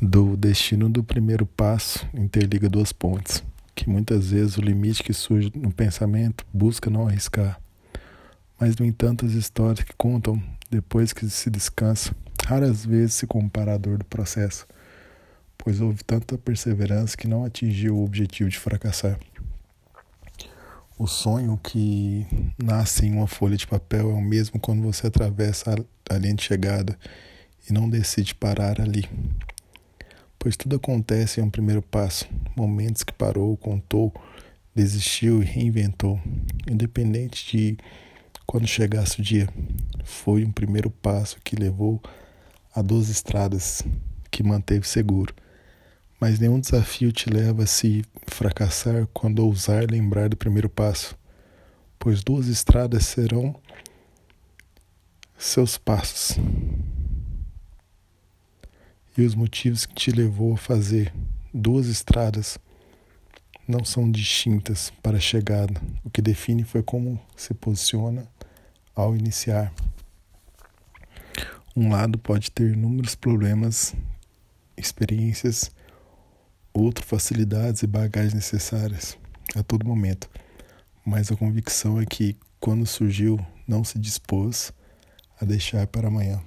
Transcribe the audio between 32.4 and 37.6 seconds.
momentos que parou, contou, desistiu e reinventou, independente